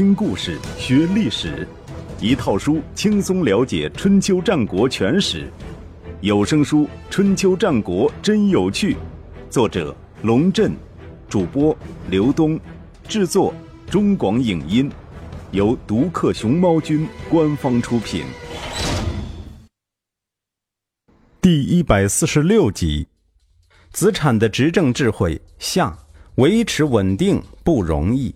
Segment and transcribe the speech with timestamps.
[0.00, 1.68] 听故事学历史，
[2.22, 5.52] 一套书轻松了解春秋战国全史。
[6.22, 8.94] 有声书《春秋战国真有趣》，
[9.50, 10.72] 作者龙震，
[11.28, 11.76] 主播
[12.08, 12.58] 刘东，
[13.06, 13.52] 制作
[13.90, 14.90] 中广影音，
[15.50, 18.24] 由独克熊猫君官方出品。
[21.42, 23.06] 第一百四十六集，
[23.92, 25.94] 子产的执政智慧下，
[26.36, 28.34] 维持稳定不容易。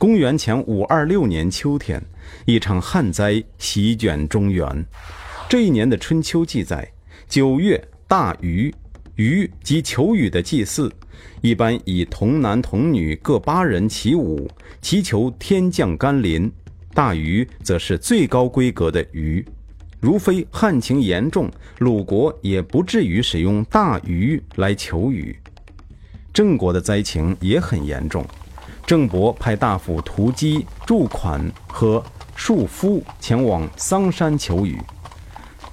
[0.00, 2.02] 公元前五二六年秋天，
[2.46, 4.86] 一场旱灾席卷中原。
[5.46, 6.90] 这一年的春秋记载：
[7.28, 7.78] 九月
[8.08, 8.74] 大禹，
[9.16, 10.90] 禹即求雨的祭祀，
[11.42, 14.48] 一般以童男童女各八人起舞，
[14.80, 16.50] 祈求天降甘霖。
[16.94, 19.46] 大禹则是最高规格的禹。
[20.00, 25.38] 如非旱情严重，鲁国也不至于使用大禹来求雨。
[26.32, 28.24] 郑国的灾情也很严重。
[28.90, 32.02] 郑伯派大夫屠鸡、祝款和
[32.34, 34.76] 庶夫前往桑山求雨。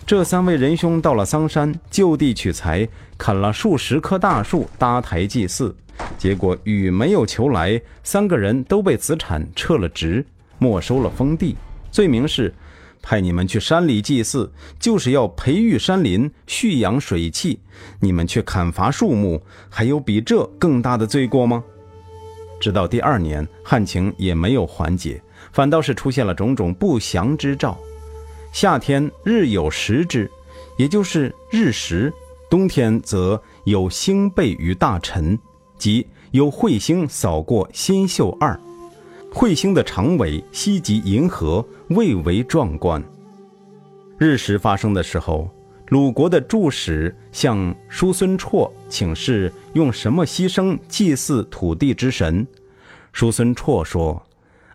[0.06, 5.76] 这三位仁兄到了桑山，就地取材，砍了数十棵大树搭台祭祀。
[6.16, 10.24] 结果雨没有求来，三个人都被子产撤了职，
[10.60, 11.56] 没收了封地。
[11.90, 12.54] 罪名是
[13.02, 17.60] 派你们去山里祭祀，就是要培育山林、蓄养水气。
[18.00, 21.64] 你们却砍伐树木，还有比这更大的罪过吗？
[22.60, 27.78] 直到第二年，旱情也没有缓解，反倒是出现了种种不祥之兆。
[28.52, 30.30] 夏天日有食之，
[30.78, 32.12] 也就是日食；
[32.50, 35.38] 冬天则有星背于大辰，
[35.78, 38.60] 即有彗星扫过新宿二。
[39.34, 43.04] 彗星的长尾西及银河，蔚为壮观。
[44.18, 45.50] 日食发生的时候。
[45.90, 52.46] 鲁国的助使向叔孙绰请示，用什么牺牲祭祀土地之神？
[53.14, 54.22] 叔孙绰说：“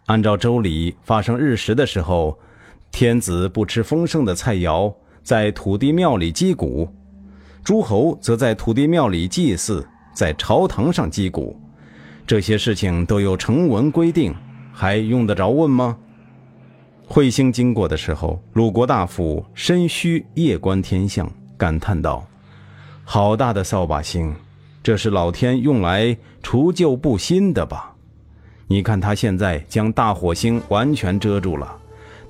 [0.06, 2.38] 按照周礼，发生日食的时候，
[2.90, 6.88] 天子不吃丰盛的菜肴，在土地庙里击鼓；
[7.62, 11.60] 诸侯则在土地庙里祭祀，在朝堂上击鼓。
[12.26, 14.34] 这些事情都有成文规定，
[14.72, 15.98] 还用得着问吗？”
[17.12, 22.26] 彗星经过的时候，鲁国大夫申须夜观天象，感叹道
[23.04, 24.34] ：“好大的扫把星！
[24.82, 27.94] 这是老天用来除旧布新的吧？
[28.66, 31.76] 你看他现在将大火星完全遮住了，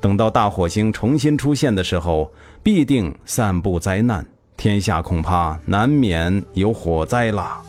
[0.00, 2.28] 等到大火星重新出现的时候，
[2.60, 4.26] 必定散布灾难，
[4.56, 7.62] 天下恐怕难免有火灾了。”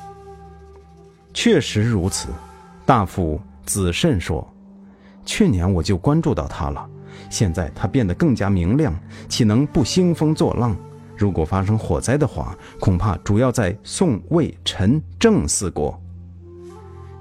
[1.32, 2.30] 确实如此，
[2.88, 4.52] 大夫子慎说
[5.24, 6.90] ：“去年我就关注到他了。”
[7.34, 8.94] 现在它变得更加明亮，
[9.28, 10.78] 岂能不兴风作浪？
[11.18, 16.00] 如果发生火灾的话，恐怕主要在宋、魏、陈、郑四国。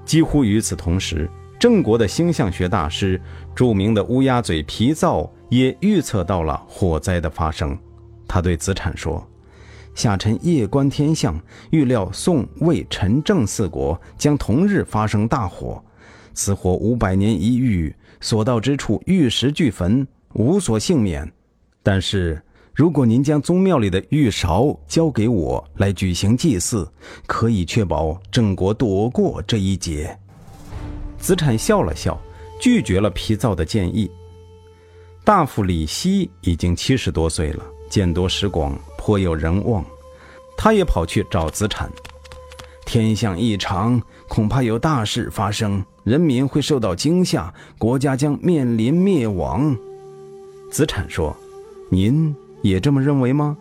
[0.05, 1.27] 几乎与此同时，
[1.59, 3.19] 郑国的星象学大师、
[3.55, 7.75] 著名的乌鸦嘴皮燥也预测到了火灾的发生。
[8.27, 9.27] 他对子产说
[9.95, 11.41] ：“下臣夜观天象，
[11.71, 15.83] 预料宋、魏、陈、郑四国将同日发生大火。
[16.35, 17.91] 此火五百年一遇。”
[18.23, 21.29] 所到之处，玉石俱焚，无所幸免。
[21.83, 22.41] 但是，
[22.73, 26.89] 如果您将宗庙里的玉勺交给我来举行祭祀，
[27.27, 30.17] 可以确保郑国躲过这一劫。
[31.19, 32.17] 子产笑了笑，
[32.61, 34.09] 拒绝了皮灶的建议。
[35.25, 39.83] 大夫李希已经七十多岁了，见多识广，颇有人望。
[40.55, 41.91] 他也跑去找子产。
[42.85, 45.83] 天象异常，恐怕有大事发生。
[46.03, 49.75] 人民会受到惊吓，国家将面临灭亡。
[50.69, 51.35] 子产说
[51.89, 53.57] ：“您也这么认为吗？”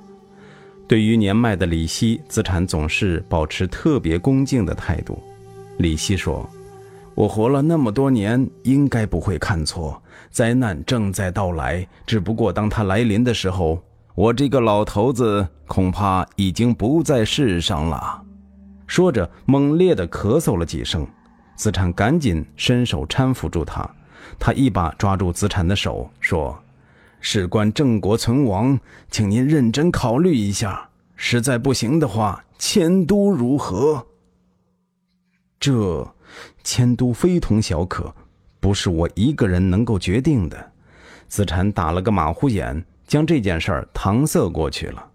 [0.88, 5.22] 对于年迈的李希，子产总是保持特别恭敬的态度。
[5.78, 6.48] 李希说
[7.14, 10.02] ：“我活了那么多年，应该不会看错。
[10.30, 13.78] 灾难正在到来，只不过当它来临的时候，
[14.14, 18.20] 我这个老头子恐怕已经不在世上了。”
[18.92, 21.08] 说着，猛烈地咳嗽了几声。
[21.56, 23.90] 子产赶紧伸手搀扶住他，
[24.38, 26.62] 他一把抓住子产的手，说
[27.18, 28.78] ：“事关郑国存亡，
[29.10, 30.90] 请您认真考虑一下。
[31.16, 34.08] 实在不行的话，迁都如何？”
[35.58, 36.14] 这
[36.62, 38.14] 迁都非同小可，
[38.60, 40.72] 不是我一个人能够决定的。
[41.28, 45.11] 子产打了个马虎眼，将这件事儿搪塞过去了。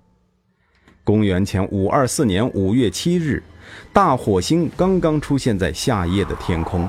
[1.07, 3.41] 公元前五二四年五月七日。
[3.93, 6.85] 大火星刚刚出现在夏夜的天空，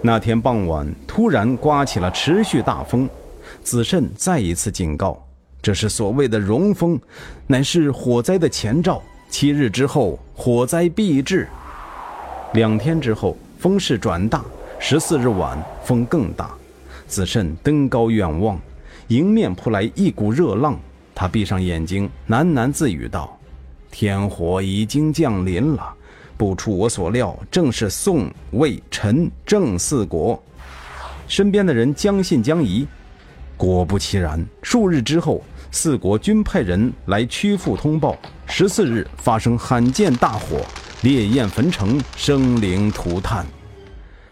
[0.00, 3.08] 那天傍晚突然刮起了持续大风，
[3.62, 5.24] 子慎再一次警告：
[5.62, 7.00] 这是所谓的融风，
[7.46, 9.00] 乃是火灾的前兆。
[9.30, 11.46] 七日之后，火灾必至。
[12.54, 14.44] 两天之后，风势转大，
[14.80, 16.50] 十四日晚风更大，
[17.06, 18.60] 子慎登高远望，
[19.06, 20.76] 迎面扑来一股热浪。
[21.14, 23.38] 他闭上眼睛，喃喃自语道
[23.92, 25.94] ：“天火已经降临了，
[26.36, 30.42] 不出我所料，正是宋、魏、陈、郑四国。”
[31.28, 32.84] 身边的人将信将疑。
[33.56, 38.18] 果不其然，数日之后，四国均派人来曲阜通报。
[38.46, 40.64] 十四日发生罕见大火，
[41.02, 43.46] 烈焰焚城，生灵涂炭。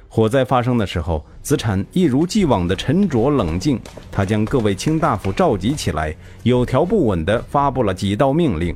[0.09, 3.81] 火灾发生的时候，子产一如既往的沉着冷静。
[4.11, 8.75] 他将各位卿大夫召集起来，有条不紊地发布了几道命令：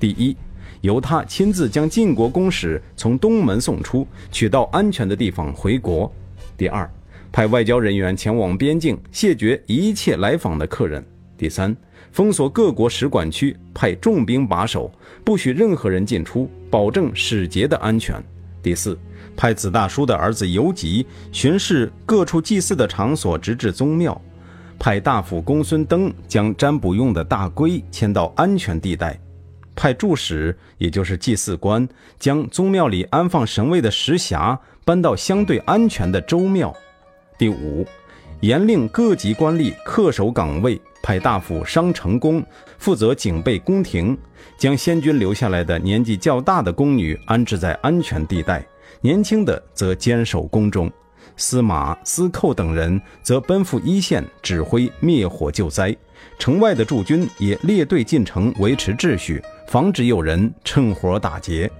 [0.00, 0.34] 第一，
[0.80, 6.10] 由他亲自将晋国公使从东门送出，取到安全的地方回国；
[6.56, 6.90] 第二，
[7.30, 11.02] 派外交人员前往边境，谢绝一切来访的客人；
[11.36, 11.76] 第三，
[12.10, 14.90] 封锁各国使馆区，派重兵把守，
[15.22, 18.16] 不许任何人进出，保证使节的安全；
[18.62, 18.98] 第四。
[19.36, 24.12] 派子大叔的儿子游吉巡视各处祭祀的场所，直至宗庙；
[24.78, 29.14] 派大夫公孙登将占卜用的大龟迁到安全地带；
[29.80, 31.88] 派驻使，也就是祭祀官，
[32.18, 36.70] 将宗庙里安放神位的石匣搬到相对安全的周庙。
[37.38, 37.86] 第五，
[38.40, 42.44] 严令各级官吏恪守岗位，派大夫商成功
[42.76, 44.14] 负责警备宫廷，
[44.58, 48.62] 将先君留下来的年纪较大的宫女安置在安全地带。
[49.00, 50.92] 年轻的则坚守宫中，
[51.38, 55.96] 司马、司寇等人则奔赴一线指挥灭火救灾。
[56.38, 61.70] 城外的驻军也列队进城维持秩序，防止有人趁火打劫。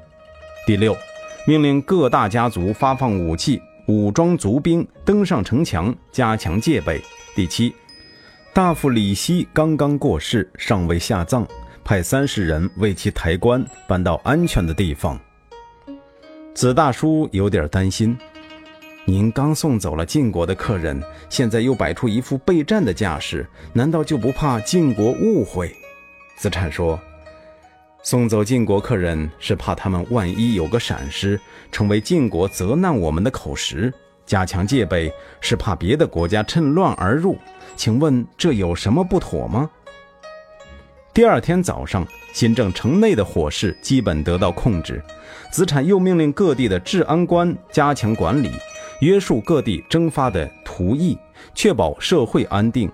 [0.64, 0.96] 第六，
[1.44, 7.02] 命令各大家族发放武器，武装族兵登上城墙，加强戒备。
[7.34, 7.74] 第七，
[8.54, 11.44] 大夫李希刚刚过世，尚未下葬，
[11.82, 15.18] 派三十人为其抬棺，搬到安全的地方。
[16.54, 18.16] 子大叔有点担心，
[19.04, 25.74] 您刚送走了晋国的客人，现在又摆出一副备战的架势，难道就不怕晋国误会？
[26.36, 26.96] 子产说
[28.02, 31.38] ：“送走晋国客人是怕他们万一有个闪失，
[31.70, 33.92] 成为晋国责难我们的口实；
[34.24, 37.36] 加强戒备是怕别的国家趁乱而入。
[37.76, 39.70] 请问这有什么不妥吗？”
[41.12, 45.02] 第二天早上，新郑城内的火势基本得到控制。
[45.52, 48.50] 子产又命令各地的治安官加强管理，
[49.00, 51.18] 约束各地征发的徒役，
[51.54, 52.90] 确保社会安定。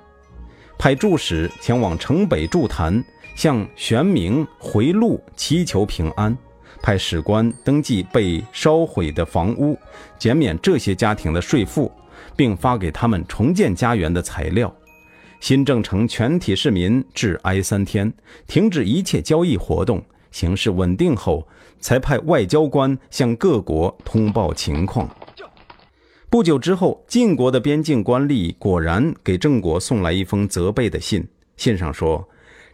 [0.78, 3.02] 派助使前往城北筑坛，
[3.34, 6.36] 向玄冥回路祈求平安。
[6.82, 9.76] 派使官登记被烧毁的房屋，
[10.18, 11.90] 减免这些家庭的税赋，
[12.36, 14.72] 并发给他们重建家园的材料。
[15.40, 18.12] 新郑城全体市民致哀三天，
[18.46, 20.02] 停止一切交易活动。
[20.30, 21.46] 形势稳定后，
[21.80, 25.08] 才派外交官向各国通报情况。
[26.28, 31.26] 不久之后，晋国的边境官吏果然给郑国送来一封责备的信。
[31.56, 32.28] 信上说，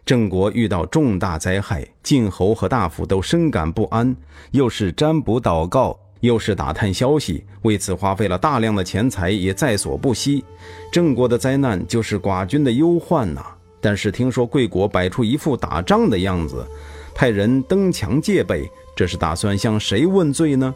[0.04, 4.16] 郑国遇到重大灾害，晋侯和大夫都深感不安，
[4.52, 5.98] 又是占卜祷告。
[6.20, 10.44] 又是打探消息，为此花费了大量的钱财，也在所不惜。
[10.92, 13.44] 郑国的灾难就是寡君的忧患呐。
[13.80, 16.64] 但是听说贵国摆出一副打仗的样子，
[17.12, 20.72] 派人登墙戒备，这是打算向谁问罪呢？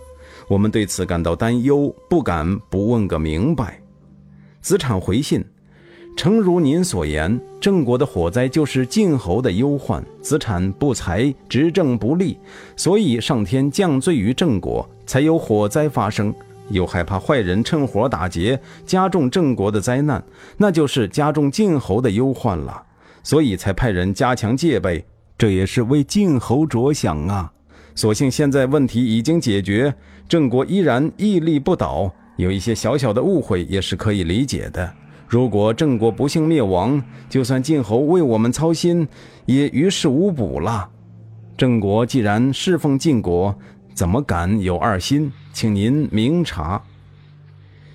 [0.48, 3.80] 我们对此感到担忧，不敢不问个明白。
[4.60, 5.44] 子产回信。
[6.16, 12.38] 诚如您所言，郑国的火灾就是晋侯的忧患，子产不才，执政不力，
[12.74, 16.34] 所以上天降罪于郑国，才有火灾发生。
[16.70, 20.24] 又害怕坏人趁火打劫，加重郑国的灾难，
[20.56, 22.82] 那就是加重晋侯的忧患了，
[23.22, 25.04] 所以才派人加强戒备，
[25.36, 27.52] 这也是为晋侯着想啊。
[27.96, 29.92] 所幸现在问题已经解决，
[30.28, 34.92] 郑国依然屹立不倒，有一些小小的误会也是可以理解的。
[35.26, 39.08] 如果郑国不幸灭亡，就算晋侯为我们操心，
[39.46, 40.88] 也于事无补了。
[41.56, 43.52] 郑国既然侍奉晋国，
[43.94, 45.32] 怎么敢有二心？
[45.52, 46.80] 请您明察。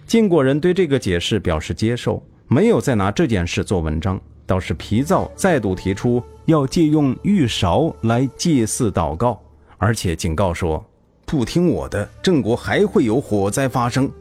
[0.08, 4.20] 晋国人对这个解释表示接受，没有再拿这件事做文章。
[4.48, 9.40] 倒是皮造再度提出要借用玉勺来祭祀祷告，
[9.82, 10.86] 而且警告说，
[11.26, 14.12] 不听我的，郑国还会有火灾发生。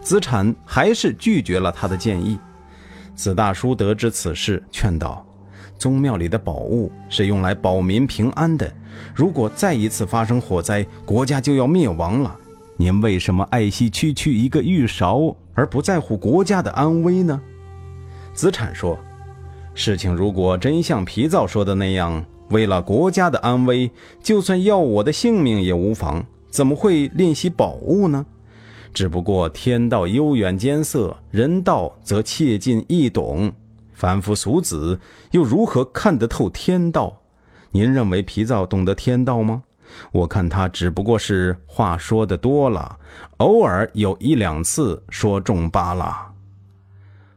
[0.00, 2.38] 子产还是拒绝了他的建议。
[3.14, 5.22] 子大叔得知此事，劝道
[5.76, 8.72] ：“宗庙里的宝物是用来保民平安的，
[9.14, 12.34] 如果再一次发生火灾，国家就要灭亡了。
[12.78, 17.38] 您为什么爱惜区区一个玉勺，而不在乎国家的安危呢？”
[18.32, 18.98] 子产说
[19.74, 23.90] ：“事情如果真像皮皂说的那样，为了国家的安危，
[24.22, 28.24] 就算要我的性命也无妨，怎么会吝惜宝物呢？”
[28.94, 33.52] 只不过天道悠远艰涩，人道则切近易懂。
[33.92, 34.98] 凡夫俗子
[35.32, 37.20] 又如何看得透天道？
[37.72, 39.64] 您认为皮皂懂得天道吗？
[40.12, 42.98] 我看他只不过是话说的多了，
[43.36, 46.32] 偶尔有一两次说中罢了。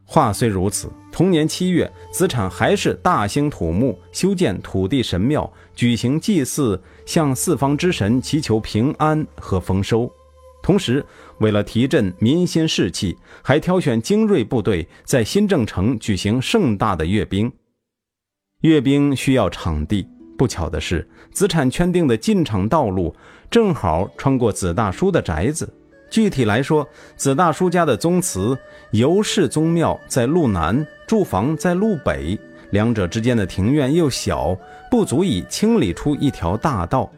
[0.05, 10.09] 话虽如此，同年七月，子产还是大兴土木，修建土地神庙，举行祭祀，向四方之神祈求平安和丰收。
[10.61, 11.05] 同时，
[11.39, 17.51] 为了提振民心士气，还挑选精锐部队在新郑城举行盛大的阅兵。
[18.61, 23.15] 阅兵需要场地，不巧的是，子产圈定的进场道路
[23.49, 25.73] 正好穿过子大叔的宅子。
[26.09, 28.57] 具体来说，子大叔家的宗祠
[28.91, 32.37] 尤氏宗庙在路南，住房在路北，
[32.71, 34.57] 两者之间的庭院又小，
[34.89, 37.09] 不足以清理出一条大道。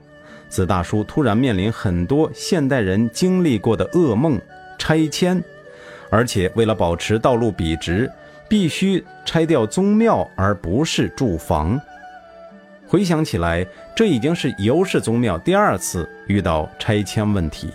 [0.50, 4.38] 子大叔突然面临很多现代人经历过的噩梦——
[4.78, 5.42] 拆迁，
[6.10, 8.12] 而且为了保持道路笔直，
[8.50, 11.80] 必须拆掉宗庙，而不是住房。
[12.86, 17.70] 回想起来，这已经是尤氏宗庙第二次遇到拆迁问题。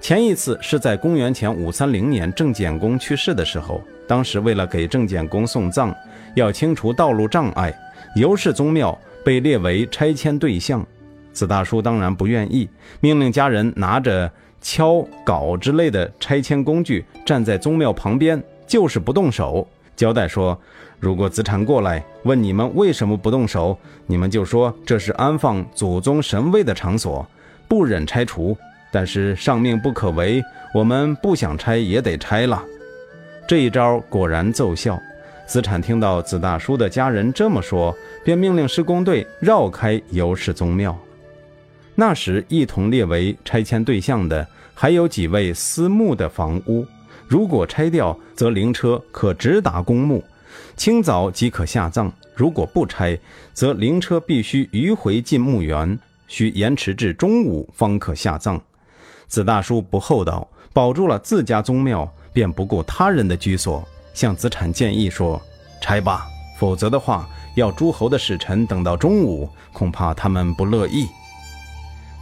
[0.00, 5.94] 前一次是在公元前五三零年郑简公去世的时候，当时为了给郑简公送葬，
[6.34, 7.74] 要清除道路障碍，
[8.14, 10.86] 尤氏宗庙被列为拆迁对象。
[11.32, 12.68] 子大叔当然不愿意，
[13.00, 14.30] 命令家人拿着
[14.62, 19.66] 锹、镐之类的拆迁工具站在宗庙旁边，就是不动手。
[19.94, 20.58] 交代说，
[21.00, 23.76] 如果子产过来问你们为什么不动手，
[24.06, 27.26] 你们就说这是安放祖宗神位的场所，
[27.66, 28.56] 不忍拆除。
[28.90, 30.42] 但是上命不可违，
[30.74, 32.62] 我们不想拆也得拆了。
[33.46, 35.00] 这一招果然奏效。
[35.46, 40.94] 子产听到子大叔的家人这么说，便命令施工队绕开尤氏宗庙。
[41.94, 46.86] 那时一同列为拆迁对象的还有几位私墓的房屋，
[47.26, 50.22] 如果拆掉，则灵车可直达公墓，
[50.76, 53.18] 清早即可下葬；如果不拆，
[53.54, 58.60] 则灵车必须迂回进墓园，需延迟至中午方可下葬。
[59.28, 65.40] 子大叔不厚道，保住了自家宗庙，便不顾他人的居所，向子产建议说
[65.82, 66.26] ：“拆吧，
[66.58, 71.06] 否则的话，要诸侯的使臣等到中午，恐怕他们不乐意。”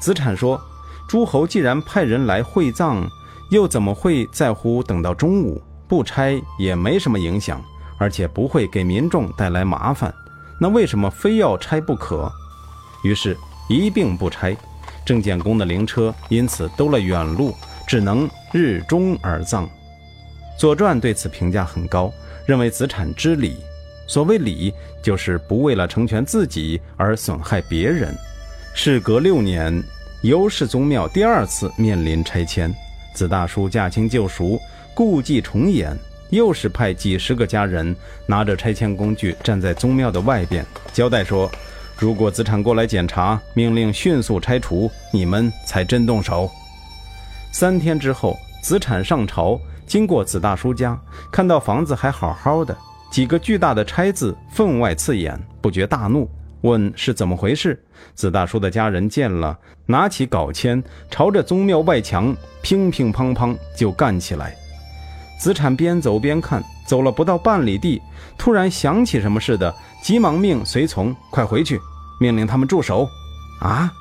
[0.00, 0.60] 子产说
[1.08, 3.08] ：“诸侯既然派人来会葬，
[3.50, 5.62] 又怎么会在乎等到中午？
[5.88, 7.62] 不拆也没什么影响，
[7.98, 10.12] 而且不会给民众带来麻烦。
[10.60, 12.28] 那为什么非要拆不可？”
[13.04, 13.36] 于是，
[13.68, 14.56] 一并不拆。
[15.06, 17.54] 郑简公的灵车因此兜了远路，
[17.86, 19.64] 只能日中而葬。
[20.58, 22.12] 《左传》对此评价很高，
[22.44, 23.56] 认为子产知礼。
[24.08, 28.12] 所谓礼，就是不为了成全自己而损害别人。
[28.74, 29.80] 事隔六年，
[30.22, 32.74] 尤氏宗庙第二次面临拆迁，
[33.14, 34.60] 子大叔驾轻就熟，
[34.92, 35.96] 故伎重演，
[36.30, 37.94] 又是派几十个家人
[38.26, 41.48] 拿着拆迁工具站在宗庙的外边，交代说。
[41.98, 46.50] 如果子产过来检查，命令迅速拆除，你们才真动手。
[47.50, 50.98] 三天之后，子产上朝，经过子大叔家，
[51.32, 52.76] 看到房子还好好的，
[53.10, 56.28] 几个巨大的“拆”字分外刺眼，不觉大怒，
[56.60, 57.82] 问是怎么回事。
[58.14, 64.54] 子大叔的家人见了，拿起镐钎，朝着宗庙外墙乒乒乓乓就干起来。
[65.40, 68.02] 子产边走边看，走了不到半里地，
[68.36, 69.74] 突然想起什么似的。
[70.06, 71.80] 急忙命随从快回去，
[72.20, 73.08] 命令他们住手。
[73.58, 73.92] 啊，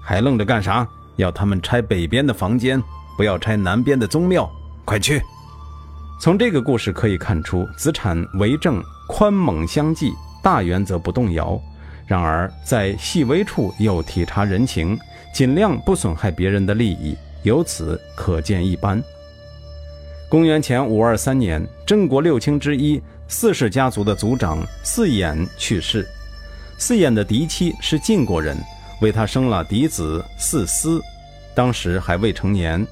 [0.00, 0.88] 还愣着干啥？
[1.16, 2.82] 要他们拆北边的房间，
[3.18, 4.50] 不要拆南边的宗庙。
[4.86, 5.20] 快去！
[6.18, 11.60] 从这个故事可以看出，子产为政宽猛相济，大原则不动摇；
[12.06, 14.98] 然而在细微处又体察人情，
[15.34, 19.02] 尽量不损害别人的利益，由此可见一斑。
[20.30, 23.02] 公元前五二三年，郑国六卿之一。
[23.32, 26.06] 四世家族的族长四衍去世，
[26.76, 28.54] 四衍的嫡妻是晋国人，
[29.00, 31.00] 为他生了嫡子四思，
[31.54, 32.86] 当时还未成年。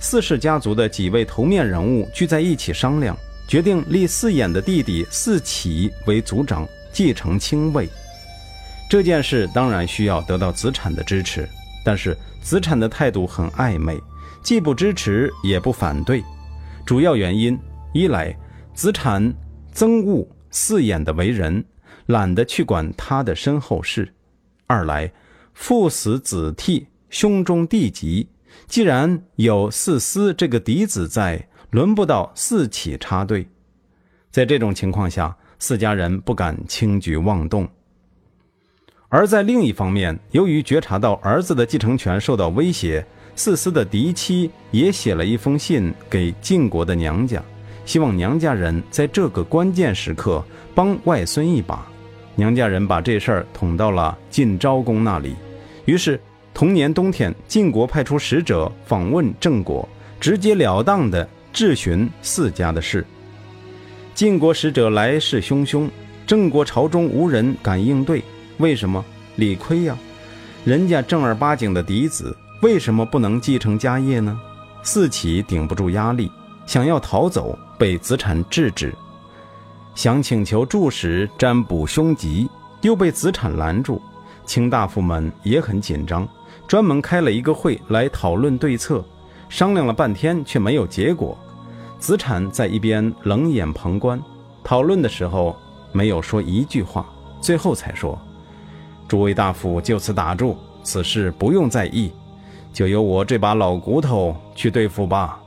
[0.00, 3.14] 四世家族的几位头面人物聚在一起商量，
[3.46, 7.86] 决定立四衍的弟弟四启为族长，继承卿位。
[8.88, 11.46] 这件事当然需要得到子产的支持，
[11.84, 14.00] 但是子产的态度很暧昧，
[14.42, 16.24] 既不支持也不反对。
[16.86, 17.56] 主要原因
[17.92, 18.34] 一来，
[18.72, 19.32] 子产。
[19.74, 21.64] 憎恶四眼的为人，
[22.06, 24.04] 懒得去管他的身后事；
[24.66, 25.10] 二来
[25.54, 28.28] 父死子替，兄终弟及，
[28.66, 33.46] 既然有四思这个嫡子在，轮不到四启插队。
[34.30, 37.68] 在这种情况下，四家人不敢轻举妄动。
[39.08, 43.04] 而在另一方面，由于觉察到儿子的继承权受到威胁，
[43.36, 47.42] 四思的嫡妻也写了一封信给晋国的娘家，
[47.84, 50.42] 希望娘家人在这个关键时刻
[50.74, 51.86] 帮外孙一把。
[52.34, 55.34] 娘家人把这事儿捅到了晋昭公那里，
[55.84, 56.18] 于是
[56.54, 59.86] 同年冬天，晋国派出使者访问郑国，
[60.18, 63.04] 直截了当地质询四家的事。
[64.14, 65.88] 晋国使者来势汹汹，
[66.26, 68.22] 郑国朝中无人敢应对，
[68.58, 69.04] 为什么？
[69.36, 69.96] 理亏呀，
[70.64, 74.38] 人家正儿八经的嫡子，为什么不能继承家业呢？
[74.82, 76.30] 四起顶不住压力，
[76.66, 78.94] 想要逃走，被子产制止。
[79.94, 82.48] 想请求助使占卜凶吉，
[82.80, 84.00] 又被子产拦住。
[84.46, 86.26] 卿大夫们也很紧张，
[86.66, 89.04] 专门开了一个会来讨论对策。
[89.48, 91.36] 商量了半天，却没有结果。
[91.98, 94.18] 子产在一边冷眼旁观。
[94.64, 95.54] 讨论的时候，
[95.92, 97.04] 没有说一句话，
[97.40, 98.18] 最后才说
[99.06, 102.10] ：“诸位大夫就此打住，此事不用在意，
[102.72, 105.38] 就由我这把老骨头去对付吧。”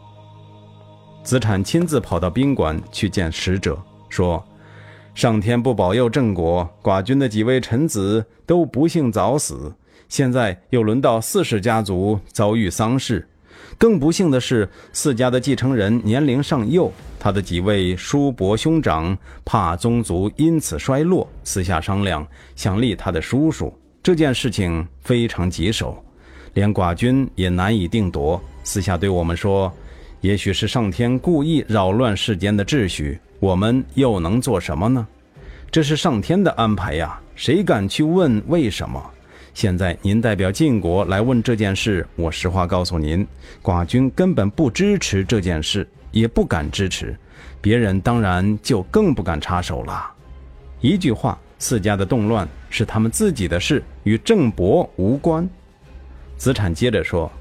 [1.26, 3.78] 子产亲自跑到宾馆去见使者。
[4.08, 4.42] 说
[5.16, 9.74] ：“上天不保佑郑国，寡君的几位臣子都不幸早死。
[10.08, 13.28] 现在又轮到四世家族遭遇丧事，
[13.76, 23.74] 更不幸的是，四家的继承人年龄尚幼，他的几位叔伯兄长怕宗族因此衰落，私下商量想立他的叔叔。
[24.04, 25.98] 这件事情非常棘手，
[26.54, 28.40] 连寡君也难以定夺。
[28.64, 29.74] 私下对我们说，
[30.26, 35.06] 也许是上天故意扰乱世间的秩序。”我们又能做什么呢？
[35.70, 39.00] 这是上天的安排呀，谁敢去问为什么？
[39.54, 43.28] 现在您代表晋国来问这件事，我实话告诉您，
[43.62, 47.16] 寡君根本不支持这件事，也不敢支持，
[47.62, 50.12] 别人当然就更不敢插手了。
[50.82, 55.48] 一句话，四家的动乱是他们自己的事，与郑伯无关。
[56.36, 57.32] 子产接着说。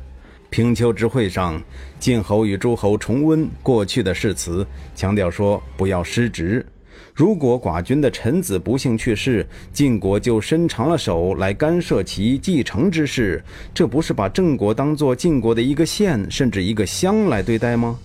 [0.54, 1.61] 平丘之会上，
[1.99, 6.64] 晋侯与诸侯重温过去的誓词，强调说不要失职。
[7.12, 13.42] 如果寡君的臣子不幸去世，晋国就伸长了手来干涉其继承之事，
[13.74, 17.98] 这不是把郑国当做晋国的一个县甚至一个乡来对待吗？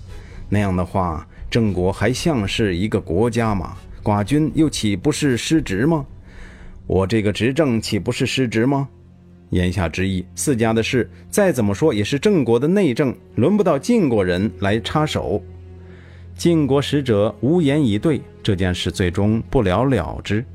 [0.49, 3.77] 那样的话，郑国还像是一个国家吗？
[4.01, 6.03] 寡君又岂不是失职吗？
[6.87, 8.89] 我这个执政岂不是失职吗？
[9.49, 15.41] 言下之意，四家的事再怎么说也是郑国的内政，轮不到晋国人来插手。
[16.37, 20.45] 晋国使者无言以对，这件事最终不了了之。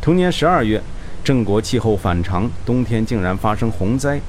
[0.00, 0.80] 同年十二月，
[1.22, 4.20] 郑国气候反常，冬天竟然发生洪灾。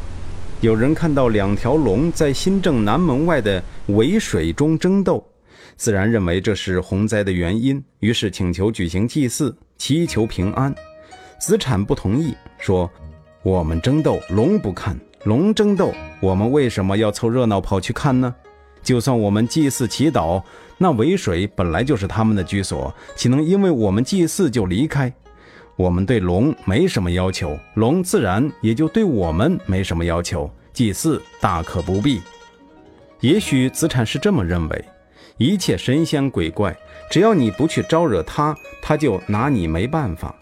[0.62, 5.26] 有人看到两条龙在新郑南门外的渭水中争斗，
[5.76, 10.74] 自然认为这是洪灾的原因，于是请求举行祭祀，祈求平安。
[11.40, 12.92] 子产不同意，说。
[13.48, 18.36] 我们争斗，龙不看；龙争斗，我们为什么要凑热闹跑去看呢？
[18.84, 20.44] 就算我们祭祀祈祷，
[20.78, 25.14] 那渭水本来就是他们的居所，岂能因为我们祭祀就离开？
[25.78, 30.52] 我们对龙没什么要求，龙自然也就对我们没什么要求。
[30.74, 32.22] 祭祀大可不必。
[33.22, 34.86] 也许子产是这么认为：
[35.38, 36.78] 一切神仙鬼怪，
[37.10, 40.36] 只要你不去招惹他，他就拿你没办法。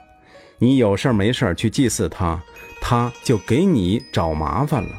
[0.57, 2.41] 你有事没事去祭祀他。
[2.87, 4.89] 他就给你找麻烦了，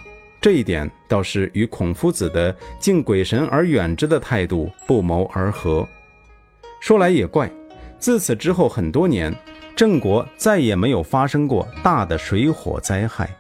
[0.41, 5.87] 这一点倒是与孔夫子的敬鬼神而远之的态度不谋而合。
[6.81, 7.49] 说来也怪，
[7.97, 9.33] 自此之后很多年，
[9.77, 13.31] 郑国再也没有发生过大的水火灾害。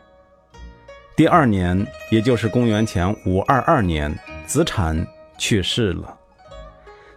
[1.16, 5.04] 第二年，也就是公元前五二二年，子产
[5.36, 6.16] 去世了。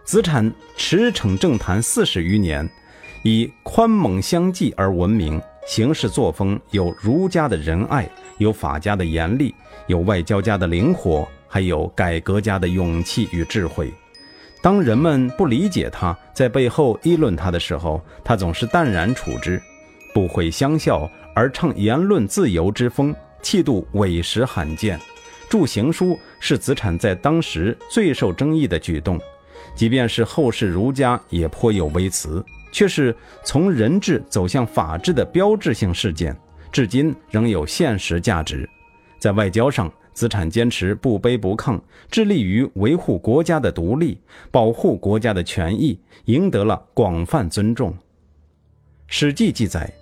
[0.02, 2.68] 子产驰骋政坛四十余年，
[3.22, 5.40] 以宽猛相济而闻名。
[5.66, 9.54] 行事作风有儒家的仁爱，有法家的严厉，
[9.86, 13.92] 有外交家的灵活，还有改革家的勇气与智慧。
[14.62, 19.62] 当人们不理解他，在背后议论他的时候，他总是淡然处之，
[20.12, 24.98] 不讳相笑，而倡言论自由之风，气度委实罕见。
[25.48, 29.20] 著行书是子产在当时最受争议的举动，
[29.74, 32.44] 即便是后世儒家也颇有微词。
[32.72, 36.36] 却是从人治走向法治的标志性事件，
[36.70, 38.68] 至今仍有现实价值。
[39.18, 41.80] 在外交上，子产坚持不卑不亢，
[42.10, 44.18] 致力于维护国家的独立，
[44.50, 47.90] 保护国家的权益，赢得了广泛尊重。
[49.06, 49.92] 《史记》记载，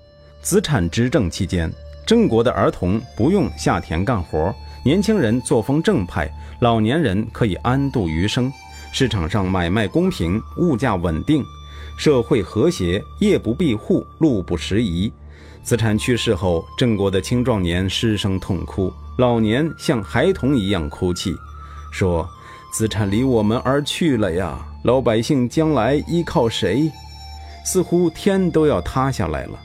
[0.41, 1.71] 子产执政期间，
[2.07, 4.55] 郑国的儿童不用下田干活，
[4.85, 8.53] 年轻人作风正派，老年人可以安度余生。
[8.93, 11.45] 市场上买卖公平，物价稳定。
[11.97, 15.13] 社会和谐，夜不闭户，路不拾遗。
[15.63, 21.35] 子产去世后，郑国的青壮年失声痛哭，老年像孩童一样哭泣，
[21.93, 22.27] 说
[22.73, 26.91] ：“资产离我们而去了呀，老百姓将来依靠谁？
[27.67, 29.59] 似乎天都要塌下来了。”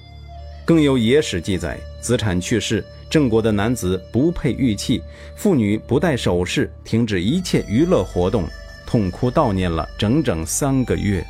[0.65, 5.01] 更有野史记载，子产去世，郑国的男子不配玉器，
[5.35, 8.45] 妇女不戴首饰，停止一切娱乐活动，
[8.85, 11.25] 痛哭悼念了整整三个月。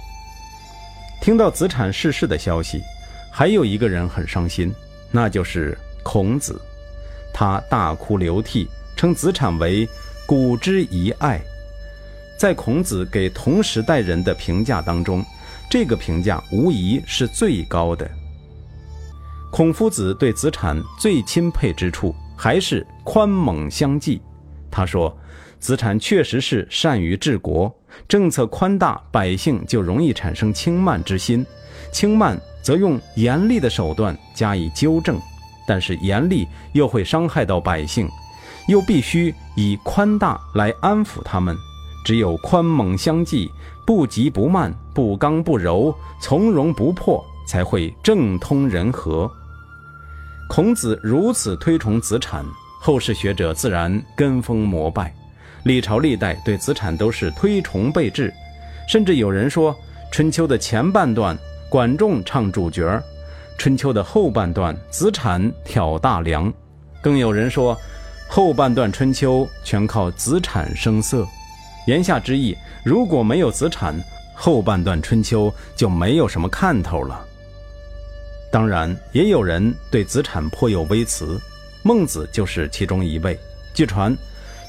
[1.24, 2.84] 听到子产逝世的消息，
[3.32, 4.76] 还有一个人很伤心，
[5.10, 6.62] 那就是孔子。
[7.34, 9.88] 他大哭流涕，称子产为
[10.28, 11.40] “古之遗爱”。
[12.38, 15.26] 在孔子给同时代人的评价当中，
[15.70, 18.06] 这个评价无疑是最高的。
[19.50, 24.22] 孔夫子对子产最钦佩之处，还是宽猛相济。
[24.70, 25.18] 他说
[25.58, 27.74] ：“子产确实是善于治国，
[28.08, 31.44] 政策宽大，百姓就容易产生轻慢之心；
[31.92, 35.20] 轻慢则用严厉的手段加以纠正，
[35.68, 38.10] 但是严厉又会伤害到百姓，
[38.68, 41.56] 又必须以宽大来安抚他们。
[42.06, 43.50] 只有宽猛相济，
[43.86, 49.32] 不急不慢，不刚不柔，从容不迫，才会政通人和。”
[50.50, 52.46] 孔子如此推崇子产，
[52.82, 55.16] 后世学者自然跟风膜拜，
[55.64, 58.34] 历朝历代对子产都是推崇备至，
[58.88, 59.76] 甚至有人说，
[60.12, 61.38] 春秋的前半段
[61.70, 63.02] 管仲唱主角，
[63.58, 66.52] 春秋的后半段子产挑大梁，
[67.02, 67.78] 更有人说，
[68.28, 71.26] 后半段春秋全靠子产声色。
[71.88, 73.96] 言下之意，如果没有子产，
[74.34, 77.26] 后半段春秋就没有什么看头了。
[78.52, 81.40] 当然，也有人对子产颇有微词，
[81.84, 83.38] 孟子就是其中一位。
[83.74, 84.16] 据传，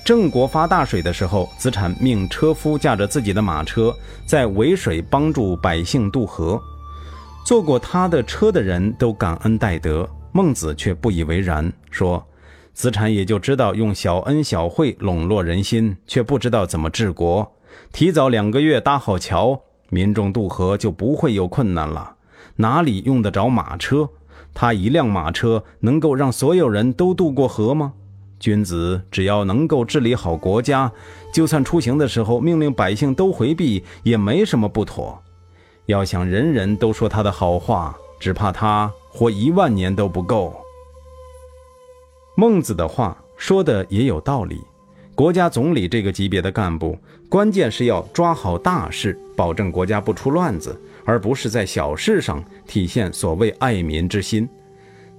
[0.05, 6.61] 郑国发大水的时候，子产命车夫驾着自己的马车在渭水帮助百姓渡河，
[7.47, 10.07] 坐过他的车的人都感恩戴德。
[10.31, 12.23] 孟子却不以为然，说
[12.75, 17.51] ：“子产也就知道用小恩小惠笼络人心，却不知道怎么治国。
[17.91, 22.17] 提早两个月搭好桥，民众渡河就不会有困难了。”
[22.57, 24.11] 哪里用得着马车？
[24.53, 27.95] 他一辆马车能够让所有人都渡过河吗？
[28.45, 30.93] 君子只要能够治理好国家，
[31.33, 35.19] 就算出行的时候命令百姓都回避，也没什么不妥。
[35.87, 40.55] 要想人人都说他的好话，只怕他活一万年都不够。
[42.37, 44.61] 孟子的话说的也有道理。
[45.15, 46.99] 国家总理这个级别的干部，
[47.31, 50.79] 关键是要抓好大事，保证国家不出乱子。
[51.07, 54.47] 而不是在小事上体现所谓爱民之心，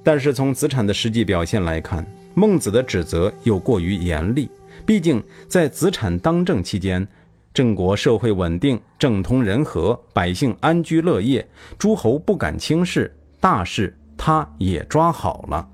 [0.03, 2.05] 但是从子产的实际表现来看，
[2.35, 4.47] 孟子的指责又过于严厉。
[4.85, 7.07] 毕竟在子产当政期间，
[7.53, 11.47] 郑国社会稳定，政通人和，百姓安居乐业，
[11.79, 15.67] 诸侯不敢轻视，大事他也抓好了。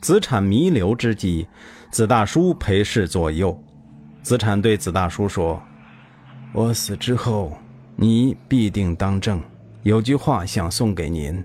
[0.00, 1.46] 子产弥留之际，
[1.92, 3.56] 子大叔陪侍左右。
[4.22, 5.62] 子产对子大叔说
[6.52, 7.52] ：“我死之后。”
[8.02, 9.38] 你必定当政。
[9.82, 11.44] 有句话想送给您：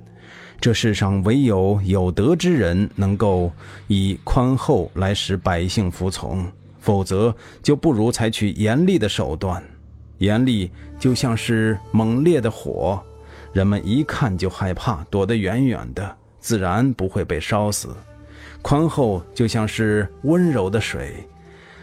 [0.60, 3.52] 这世上唯有有德之人能够
[3.88, 6.46] 以宽厚来使百姓服从，
[6.80, 9.64] 否则就不如采取严厉的手段。
[10.20, 13.00] 严厉就像是猛烈的火，
[13.52, 17.90] 人们一看就害怕，躲得远远的，自然不会被烧死；
[18.62, 21.28] 宽厚就像是温柔的水，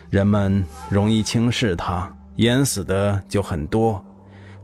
[0.09, 4.03] 人们容易轻视它，淹死的就很多。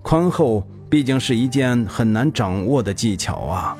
[0.00, 3.76] 宽厚毕竟是一件很难掌握的技巧啊。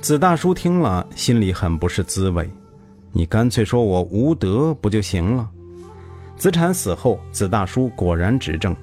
[0.00, 2.48] 子大叔听了，心里很不是滋味。
[3.12, 5.46] 你干脆说我无德不就行了？
[6.38, 8.74] 子产死后，子大叔果然执政，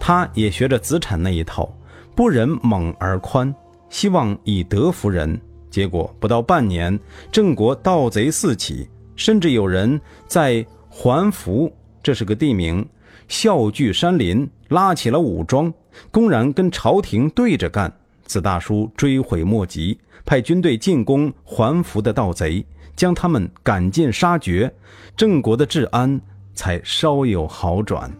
[0.00, 1.70] 他也学着子产那一套，
[2.14, 3.54] 不忍猛而宽，
[3.90, 5.38] 希望以德服人。
[5.70, 6.98] 结果不到半年，
[7.30, 11.70] 郑国盗贼四起，甚至有人在环福，
[12.02, 12.86] 这是个地名，
[13.28, 15.72] 笑聚山林，拉起了武装。
[16.10, 17.92] 公然跟朝廷对着干，
[18.32, 22.64] 子大叔追悔莫及，派军队进攻还服的盗贼，
[22.96, 24.72] 将他们赶尽杀绝，
[25.14, 26.18] 郑国的治安
[26.54, 28.10] 才稍有好转。